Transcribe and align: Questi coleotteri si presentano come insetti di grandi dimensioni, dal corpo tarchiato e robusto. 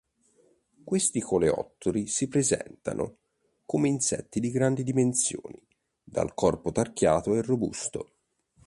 Questi 0.83 1.19
coleotteri 1.19 2.07
si 2.07 2.27
presentano 2.27 3.17
come 3.67 3.87
insetti 3.87 4.39
di 4.39 4.49
grandi 4.49 4.81
dimensioni, 4.81 5.63
dal 6.01 6.33
corpo 6.33 6.71
tarchiato 6.71 7.35
e 7.35 7.43
robusto. 7.43 8.11